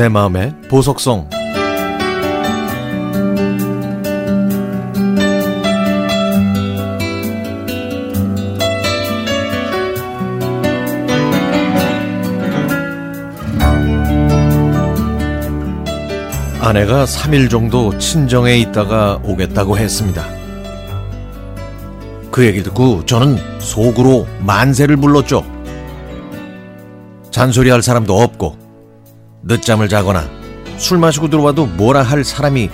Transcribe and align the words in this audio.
내 0.00 0.08
마음의 0.08 0.54
보석성 0.70 1.28
아내가 16.62 17.04
3일 17.04 17.50
정도 17.50 17.98
친정에 17.98 18.56
있다가 18.56 19.20
오겠다고 19.22 19.76
했습니다. 19.76 20.24
그 22.30 22.46
얘기 22.46 22.62
듣고 22.62 23.04
저는 23.04 23.36
속으로 23.58 24.26
만세를 24.38 24.96
불렀죠. 24.96 25.44
잔소리할 27.30 27.82
사람도 27.82 28.18
없고 28.18 28.69
늦잠을 29.42 29.88
자거나 29.88 30.28
술 30.76 30.98
마시고 30.98 31.28
들어와도 31.28 31.66
뭐라 31.66 32.02
할 32.02 32.24
사람이 32.24 32.70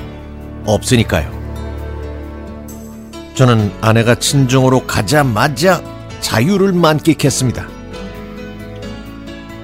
없으니까요. 0.65 1.30
저는 3.34 3.73
아내가 3.80 4.15
친정으로 4.15 4.87
가자마자 4.87 5.83
자유를 6.20 6.73
만끽했습니다. 6.73 7.66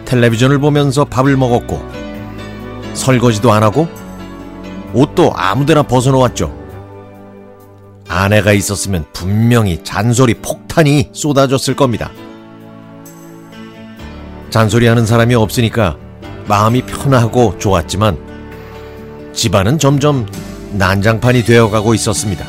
텔레비전을 0.05 0.59
보면서 0.59 1.05
밥을 1.05 1.37
먹었고 1.37 1.83
설거지도 2.95 3.51
안 3.53 3.63
하고 3.63 3.89
옷도 4.93 5.33
아무데나 5.35 5.83
벗어놓았죠. 5.83 6.63
아내가 8.09 8.53
있었으면 8.53 9.07
분명히 9.15 9.83
잔소리 9.83 10.35
폭탄이 10.35 11.11
쏟아졌을 11.13 11.75
겁니다. 11.75 12.11
잔소리하는 14.51 15.07
사람이 15.07 15.35
없으니까 15.35 15.97
마음이 16.47 16.83
편하고 16.83 17.59
좋았지만 17.59 18.19
집안은 19.33 19.79
점점 19.79 20.27
난장판이 20.73 21.45
되어가고 21.45 21.95
있었습니다. 21.95 22.47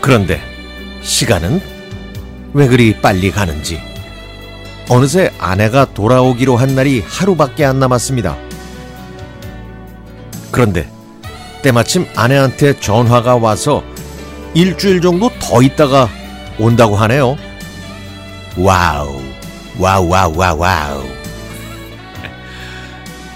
그런데 0.00 0.40
시간은 1.02 1.60
왜 2.52 2.68
그리 2.68 3.00
빨리 3.00 3.30
가는지 3.30 3.80
어느새 4.88 5.30
아내가 5.38 5.84
돌아오기로 5.92 6.56
한 6.56 6.74
날이 6.74 7.02
하루밖에 7.06 7.64
안 7.64 7.80
남았습니다. 7.80 8.36
그런데 10.52 10.88
때마침 11.62 12.06
아내한테 12.14 12.78
전화가 12.78 13.36
와서 13.36 13.82
일주일 14.54 15.00
정도 15.00 15.28
더 15.40 15.60
있다가 15.60 16.08
온다고 16.58 16.96
하네요. 16.96 17.36
와우, 18.56 19.20
와우, 19.78 20.08
와우, 20.08 20.58
와우. 20.58 21.15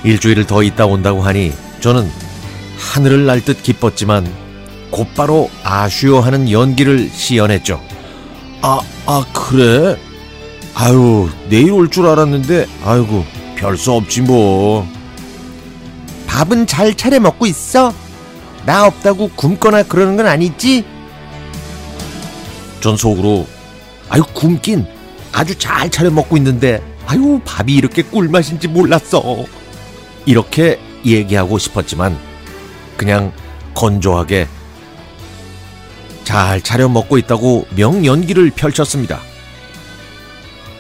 일주일을 0.04 0.46
더 0.46 0.62
있다 0.62 0.86
온다고 0.86 1.22
하니 1.22 1.52
저는 1.80 2.10
하늘을 2.78 3.26
날 3.26 3.40
듯 3.42 3.62
기뻤지만 3.62 4.30
곧바로 4.90 5.50
아쉬워하는 5.62 6.50
연기를 6.50 7.08
시연했죠. 7.12 7.80
아, 8.62 8.80
아, 9.06 9.24
그래? 9.32 9.96
아유, 10.74 11.28
내일 11.48 11.72
올 11.72 11.88
줄 11.88 12.06
알았는데, 12.06 12.66
아이고, 12.84 13.24
별 13.56 13.76
수 13.76 13.92
없지 13.92 14.22
뭐. 14.22 14.86
밥은 16.26 16.66
잘 16.66 16.94
차려 16.94 17.20
먹고 17.20 17.46
있어? 17.46 17.94
나 18.66 18.86
없다고 18.86 19.30
굶거나 19.36 19.84
그러는 19.84 20.16
건 20.16 20.26
아니지? 20.26 20.84
전 22.80 22.96
속으로, 22.96 23.46
아유, 24.08 24.22
굶긴 24.34 24.86
아주 25.32 25.56
잘 25.56 25.88
차려 25.88 26.10
먹고 26.10 26.36
있는데, 26.38 26.82
아유, 27.06 27.40
밥이 27.44 27.72
이렇게 27.74 28.02
꿀맛인지 28.02 28.68
몰랐어. 28.68 29.44
이렇게 30.27 30.79
얘기하고 31.05 31.58
싶었지만, 31.58 32.19
그냥 32.97 33.33
건조하게 33.75 34.47
잘 36.25 36.61
차려 36.61 36.89
먹고 36.89 37.19
있다고 37.19 37.67
명연기를 37.75 38.51
펼쳤습니다. 38.51 39.20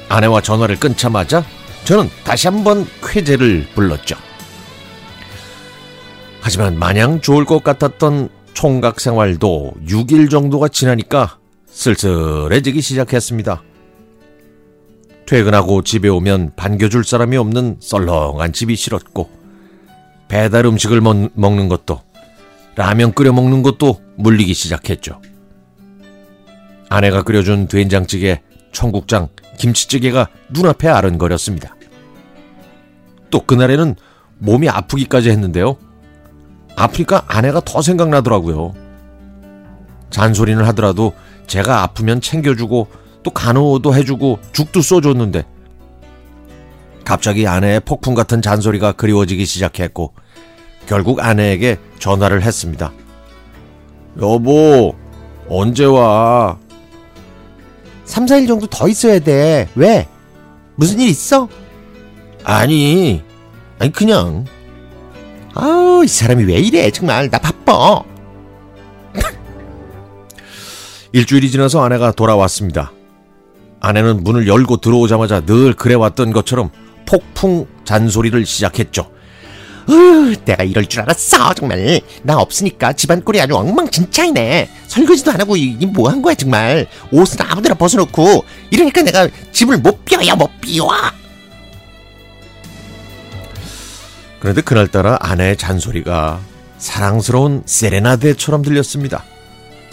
아내와 0.08 0.40
전화를 0.40 0.76
끊자마자 0.76 1.44
저는 1.84 2.10
다시 2.24 2.46
한번 2.46 2.86
쾌재를 3.02 3.66
불렀죠. 3.74 4.16
하지만 6.40 6.78
마냥 6.78 7.20
좋을 7.20 7.44
것 7.44 7.62
같았던 7.62 8.28
총각 8.54 9.00
생활도 9.00 9.74
6일 9.86 10.30
정도가 10.30 10.68
지나니까 10.68 11.38
쓸쓸해지기 11.70 12.80
시작했습니다. 12.80 13.62
퇴근하고 15.30 15.82
집에 15.82 16.08
오면 16.08 16.54
반겨줄 16.56 17.04
사람이 17.04 17.36
없는 17.36 17.76
썰렁한 17.78 18.52
집이 18.52 18.74
싫었고 18.74 19.30
배달 20.26 20.66
음식을 20.66 21.00
먹, 21.00 21.30
먹는 21.34 21.68
것도 21.68 22.00
라면 22.74 23.12
끓여 23.12 23.32
먹는 23.32 23.62
것도 23.62 24.00
물리기 24.16 24.54
시작했죠. 24.54 25.22
아내가 26.88 27.22
끓여준 27.22 27.68
된장찌개, 27.68 28.42
청국장, 28.72 29.28
김치찌개가 29.56 30.26
눈앞에 30.48 30.88
아른거렸습니다. 30.88 31.76
또 33.30 33.46
그날에는 33.46 33.94
몸이 34.38 34.68
아프기까지 34.68 35.30
했는데요. 35.30 35.76
아프니까 36.74 37.22
아내가 37.28 37.60
더 37.60 37.82
생각나더라고요. 37.82 38.74
잔소리는 40.10 40.64
하더라도 40.64 41.12
제가 41.46 41.84
아프면 41.84 42.20
챙겨주고 42.20 42.88
또 43.22 43.30
간호도 43.30 43.94
해주고 43.94 44.38
죽도 44.52 44.80
쏘줬는데 44.82 45.44
갑자기 47.04 47.46
아내의 47.46 47.80
폭풍 47.80 48.14
같은 48.14 48.40
잔소리가 48.40 48.92
그리워지기 48.92 49.44
시작했고 49.44 50.14
결국 50.86 51.20
아내에게 51.20 51.78
전화를 51.98 52.42
했습니다. 52.42 52.92
여보, 54.20 54.94
언제 55.48 55.84
와? 55.84 56.58
3, 58.04 58.26
4일 58.26 58.48
정도 58.48 58.66
더 58.66 58.88
있어야 58.88 59.18
돼. 59.18 59.68
왜? 59.74 60.08
무슨 60.74 61.00
일 61.00 61.08
있어? 61.08 61.48
아니, 62.44 63.22
아니 63.78 63.92
그냥 63.92 64.46
아우, 65.54 66.04
이 66.04 66.08
사람이 66.08 66.44
왜 66.44 66.54
이래? 66.54 66.90
정말 66.90 67.28
나 67.28 67.38
바빠. 67.38 68.02
일주일이 71.12 71.50
지나서 71.50 71.82
아내가 71.82 72.12
돌아왔습니다. 72.12 72.92
아내는 73.80 74.22
문을 74.22 74.46
열고 74.46 74.78
들어오자마자 74.78 75.40
늘 75.40 75.72
그래왔던 75.74 76.32
것처럼 76.32 76.70
폭풍 77.06 77.66
잔소리를 77.84 78.44
시작했죠. 78.46 79.10
으, 79.88 80.36
내가 80.44 80.62
이럴 80.62 80.86
줄 80.86 81.00
알았어 81.00 81.54
정말 81.54 82.00
나 82.22 82.36
없으니까 82.38 82.92
집안 82.92 83.24
꼴이 83.24 83.40
아주 83.40 83.56
엉망진창이네 83.56 84.70
설거지도 84.86 85.32
안 85.32 85.40
하고 85.40 85.56
이게 85.56 85.86
뭐 85.86 86.08
한 86.10 86.22
거야 86.22 86.34
정말 86.34 86.86
옷은 87.10 87.40
아무데나 87.40 87.74
벗어놓고 87.74 88.44
이러니까 88.70 89.02
내가 89.02 89.28
집을 89.50 89.78
못 89.78 90.04
비워야 90.04 90.36
못 90.36 90.48
비워 90.60 90.90
그런데 94.38 94.60
그날따라 94.60 95.18
아내의 95.20 95.56
잔소리가 95.56 96.40
사랑스러운 96.78 97.62
세레나데처럼 97.66 98.62
들렸습니다. 98.62 99.24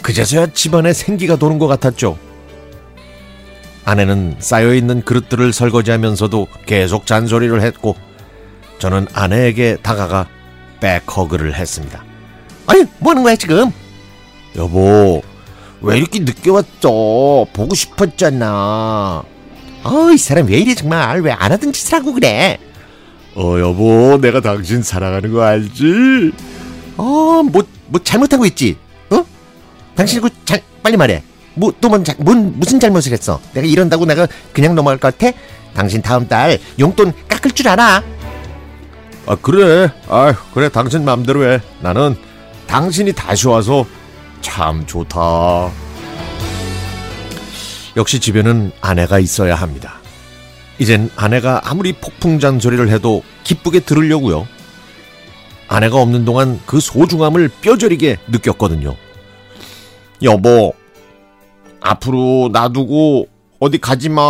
그제서야 0.02 0.46
집안에 0.54 0.92
생기가 0.92 1.36
도는 1.36 1.58
것 1.58 1.66
같았죠. 1.66 2.18
아내는 3.92 4.36
쌓여있는 4.38 5.00
그릇들을 5.02 5.50
설거지하면서도 5.54 6.46
계속 6.66 7.06
잔소리를 7.06 7.62
했고 7.62 7.96
저는 8.78 9.06
아내에게 9.14 9.78
다가가 9.82 10.26
백허그를 10.80 11.54
했습니다. 11.54 12.04
아니 12.66 12.84
뭐 12.98 13.12
하는 13.12 13.22
거야 13.22 13.34
지금 13.34 13.70
여보, 14.56 15.22
왜 15.80 15.96
이렇게 15.96 16.18
늦게 16.20 16.50
왔어? 16.50 17.46
보고 17.52 17.74
싶었잖아. 17.74 19.22
어이 19.84 20.18
사람 20.18 20.48
왜 20.48 20.58
이래 20.58 20.74
정말 20.74 21.20
왜 21.22 21.32
안 21.32 21.50
하던 21.52 21.72
짓을 21.72 21.94
하고 21.98 22.12
그래 22.12 22.58
어, 23.36 23.58
여보, 23.58 24.18
내가 24.20 24.40
당신 24.42 24.82
사랑하는 24.82 25.32
거 25.32 25.42
알지? 25.42 26.32
어뭐 26.98 27.52
뭐 27.86 28.00
잘못한 28.04 28.38
거 28.38 28.44
있지 28.46 28.76
어 29.10 29.24
당신 29.94 30.18
이거 30.18 30.28
잘 30.44 30.60
빨리 30.82 30.96
말해 30.98 31.22
뭐 31.58 31.72
또뭔 31.80 32.04
뭔 32.18 32.58
무슨 32.58 32.80
잘못을 32.80 33.12
했어 33.12 33.40
내가 33.52 33.66
이런다고 33.66 34.04
내가 34.04 34.26
그냥 34.52 34.74
넘어갈 34.74 34.98
것 34.98 35.16
같아 35.18 35.36
당신 35.74 36.02
다음 36.02 36.26
달 36.26 36.58
용돈 36.78 37.12
깎을 37.28 37.50
줄 37.52 37.68
알아 37.68 38.02
아, 39.28 39.36
그래. 39.36 39.90
아, 40.08 40.32
그래. 40.54 40.70
당신 40.70 41.04
마음대로 41.04 41.44
해. 41.44 41.60
나는 41.82 42.16
당신이 42.66 43.12
다시 43.12 43.46
와서 43.46 43.84
참 44.40 44.86
좋다. 44.86 45.70
역시 47.98 48.18
집에는 48.18 48.72
아내가 48.80 49.18
있어야 49.18 49.54
합니다. 49.54 49.98
이젠 50.78 51.10
아내가 51.14 51.60
아무리 51.64 51.92
폭풍 51.92 52.40
잔소리를 52.40 52.88
해도 52.88 53.22
기쁘게 53.44 53.80
들으려고요. 53.80 54.48
아내가 55.68 55.98
없는 55.98 56.24
동안 56.24 56.58
그 56.64 56.80
소중함을 56.80 57.50
뼈저리게 57.60 58.16
느꼈거든요. 58.28 58.96
여보, 60.22 60.72
앞으로 61.80 62.50
놔두고 62.52 63.28
어디 63.60 63.78
가지 63.78 64.08
마. 64.08 64.22